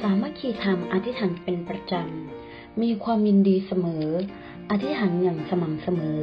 [0.00, 4.06] สามัคคีธรรมอธิษฐานเป็นประจำ มีความยินดีเสมอ
[4.70, 6.22] อธิษฐานอย่างสม่ำเสมอ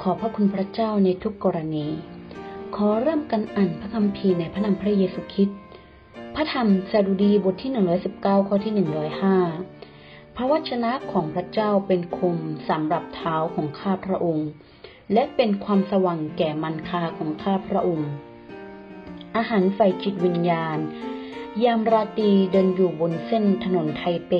[0.00, 1.86] ขอพระคุณพระเจ้าในทุกกรณี
[2.74, 5.58] ขอเริ่มกันอ่านพระคัมภีร์ในพระนามพระเยซูคริสต์
[6.34, 7.70] พระธรรมสดุดีบทที่
[8.10, 8.72] 119 ข้อที่
[9.54, 12.36] 105 พระวจนะของพระเจ้าเป็นคม
[12.68, 14.48] สำหรับเท้าของข้าพระองค์
[15.12, 18.10] และเป็นความสว่างแก่มันคาของข้าพระองค์
[19.36, 20.78] อาหารไฟจิตวิญญาณ
[21.64, 24.32] ยามราตรีเดินอยู่บนเส้นถนนไทเป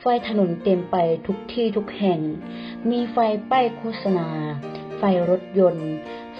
[0.00, 0.96] ไฟถนนเต็มไป
[1.26, 2.20] ทุกที่ทุกแห่ง
[2.90, 3.16] มีไฟ
[3.50, 4.28] ป้ายโฆษณา
[4.98, 5.90] ไฟรถยนต์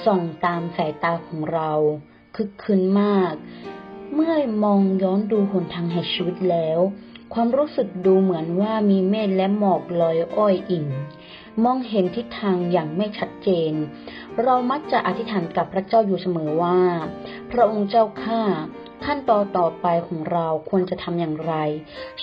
[0.05, 1.73] ส่องตามสายตาของเรา
[2.37, 3.33] คึกคืนมาก
[4.15, 4.35] เมื่อ
[4.65, 6.79] มองย้อนดูหนทางแห่งชีวิตแล้ว
[7.35, 10.87] ความรู้สึกดูเหมือนว่ามีเมฆและหมอกลอยอ้อยอิ่ง
[11.65, 13.73] มองเห็นทิศทางอย่างไม่ชัดเจน
[14.43, 16.81] เรามักจะอธิษฐานกับพระเจ้าอยู่เสมอว่า
[17.51, 18.43] พระองค์เจ้าข้า
[19.13, 21.55] ขั้นตอนต่อไปของเราควรจะทำอย่างไร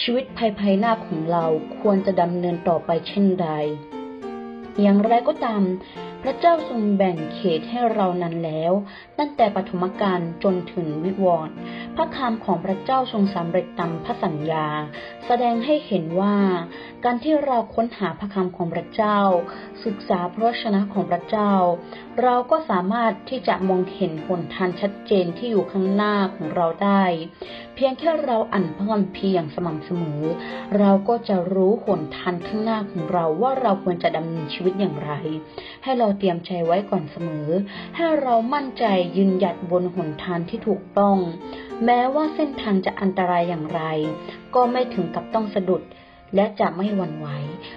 [0.02, 1.46] ชีวิตภายภายหน้าของเรา
[1.82, 3.50] ควรจะดำเนินต่อไปเช่นใด
[4.82, 5.62] อย่างไรก็ตาม
[6.22, 8.72] พระเจ้าทรงแบ่งเขตให้เรานั้นแล้ว
[9.20, 11.56] ตั้งแต่ปฐมกาลจนถึงวิวรณ์
[11.98, 14.68] พระคำของพระเจ้าทรงสำเร็จตามพระสัญญา
[15.26, 16.38] แสดงให้เห็นว่า
[17.04, 19.20] การที่เราค้นหาพระคำของพระเจ้า
[19.86, 21.52] ศึกษาพระชนะของพระเจ้า
[22.22, 27.04] เราก็สามารถที่จะมองเห็นหนทางชัดเจนที่อยู่ข้างหน้าของเราได้
[27.80, 30.22] เพียงแค่เราอ่านพระคัมภีร์อย่างสม่ำเสมอ
[30.80, 35.12] เราก็จะรู้หนทางข้างหน้าของเราว่าเราควรจะดำเนินชีวิตอย่างไร
[35.84, 37.48] ให้เราเตรียมใจไว้ก่อนเสมอ
[37.96, 38.86] ให้เรามั่นใจ
[39.18, 41.18] ยืนหยัดบนหนทางที่ถูกต้อง
[41.86, 43.82] แม้ว่าเส้นทางจะอันตรายอย่างไร
[44.56, 45.82] ก็ไม่ถึงกับต้องสะดุด
[46.36, 47.28] และจะไม่หวั่นไหว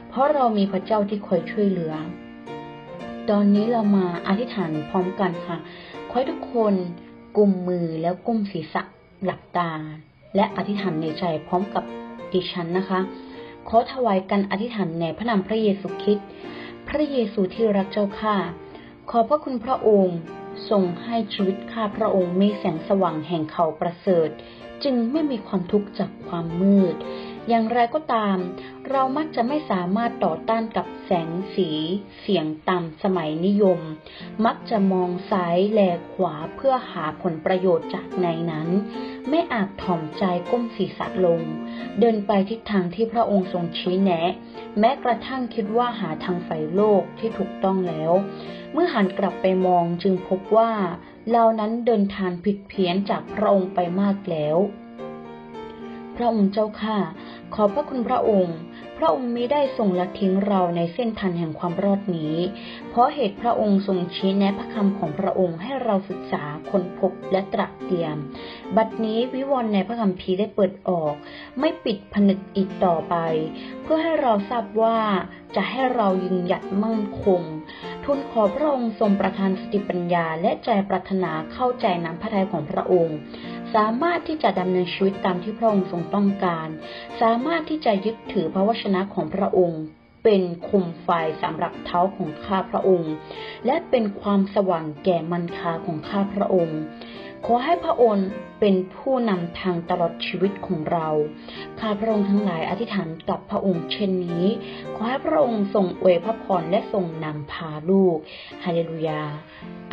[0.08, 1.94] เพราะเรามีพระเจ้าที่คอยช่วยเหลือ
[3.30, 5.56] ตอนนี้เรามาอธิษฐานพร้อมกันค่ะ
[6.08, 6.74] ขอให้ทุกคน
[7.36, 8.84] กุมมือแล้วก้มศีรษะ
[9.24, 9.72] หลับตา
[10.36, 11.84] และอธิษฐานในใจพร้อมกับ
[12.32, 13.00] ดิฉันนะคะ
[13.68, 16.28] ขอถวายกันอธิษฐานในพระนามพระเยซูคริสต์
[16.88, 18.36] พระเยซูที่รักเจ้าข้า
[19.10, 20.18] ขอพระคุณพระองค์
[20.70, 24.28] ทรงให้ชีวิตข้าพระองค์มีแสงสว่างแห่งเขาประเสริฐ
[24.84, 26.96] จึงไม่มีความทุกข์จากความมืด
[27.50, 28.38] อย่างไรก็ตาม
[28.90, 31.70] เรามักจะไม่สามารถต่อต้านกับแสงสี
[32.20, 33.80] เสียงต่ำสมัยนิยม
[34.44, 35.80] มักจะมองซ้ายแล
[36.14, 38.68] ขวาเพื่อหาผลประโยชน์จากในนั้น
[39.28, 41.40] ไม่อาจถ่อมใจก้มศีรษะลง
[42.00, 44.22] เดินไปทิศทางที่พระองค์ทรงชี้แนะ
[44.78, 48.12] แม้กระทั่งคิดว่าหาทางไฟโลกที่ถูกต้องแล้ว
[48.72, 50.72] เมื่อหันกลับไปมองจึงพบว่า
[51.30, 54.58] เรานั้นเดินทางผิดเพี้ยนจากพระองค์ไปมากแล้ว
[56.20, 56.96] ระองค์เจ้าข้า
[57.54, 58.56] ขอบพระคุณพระองค์
[58.98, 62.34] พระองค์มิได้ทรงละทิ้งเราในเส้นทางแห่งความรอดนี้
[62.88, 68.16] เพราะเหตุพระองค์ทรงชี้แนะพระคำของพระองค์ให้เราศึกษาค้นพบและตระเตรียม
[68.76, 71.14] บัดนี้วิวรณ์ในพระคัมภีร์ได้เปิดออก
[71.58, 73.14] ไม่ปิดผนึกอีกต่อไป
[73.82, 74.98] เพื่อให้เราทราบว่า
[75.56, 77.42] จะให้เรายืนหยัดมั่นคง
[78.04, 83.16] ทูลขอพระองค์ทรงประทานสติปัญญาและใจปรารถนาเข้าใจน้ำพระทัยของพระองค์
[83.74, 86.68] สามารถที่จะดำเนินชีวิตตามที่พระองค์ทรงต้องการ
[87.20, 89.82] สามารถที่จะยึดถือพระวชนะของพระองค์
[90.24, 91.08] เป็นคุมไฟ
[91.42, 93.12] สำหรับเท้าของข้าพระองค์
[93.66, 96.78] และเป็นความสว่างแก่มันคาของข้าพระองค์
[97.46, 98.26] ขอให้พระองค์
[98.60, 101.08] เป็นผู้นำทางตลอดชีวิตของเรา
[101.80, 104.44] ข้าพระองค์ทั้งหลายอธิษฐานกับพระองค์เช่นนี้
[104.94, 108.16] ขอให้พระองค์ทรงอวยพระพรและทรงนำพาลูก
[108.64, 109.22] ฮาเลลูยา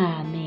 [0.01, 0.35] อาเม